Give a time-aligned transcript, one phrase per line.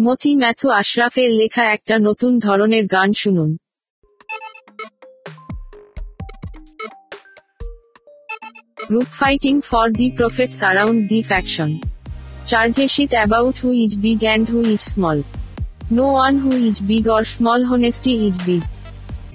[0.00, 3.50] মতি Matthew আশরাফের লেখা একটা নতুন ধরনের গান শুনুন
[8.88, 11.70] Group fighting for the prophets around the faction.
[12.50, 12.94] Charges
[13.26, 15.18] about who is big and who is small.
[15.90, 18.62] No one who is big or small honesty is big.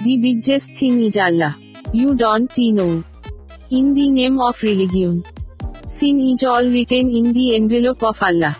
[0.05, 1.53] The biggest thing is Allah.
[1.99, 2.93] You don't know.
[3.77, 5.13] In the name of religion.
[5.97, 8.53] Sin is all written in the envelope of Allah.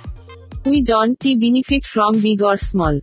[0.65, 3.01] We don't benefit from big or small.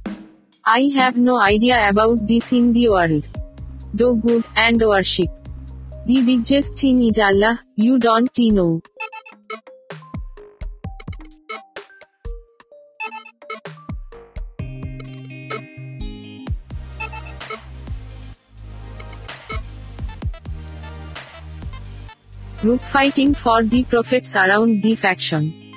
[0.64, 3.26] I have no idea about this in the world.
[3.94, 5.29] Do good and worship.
[6.07, 8.80] The biggest thing is Allah, you don't know.
[22.63, 25.69] Group fighting for the prophets around the faction.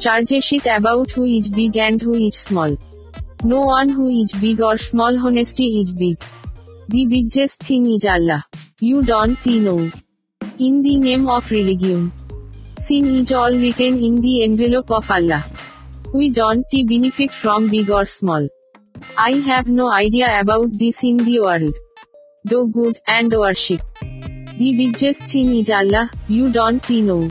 [0.00, 2.76] Charges it about who is big and who is small.
[3.44, 6.18] No one who is big or small honesty is big.
[6.88, 8.44] The biggest thing is Allah.
[8.80, 9.90] You don't know.
[10.58, 12.10] In the name of religion.
[12.78, 15.44] Sin is all written in the envelope of Allah.
[16.14, 18.48] We don't benefit from big or small.
[19.18, 21.74] I have no idea about this in the world.
[22.46, 23.82] Do good and worship.
[24.00, 27.28] The biggest thing is Allah, you don't know.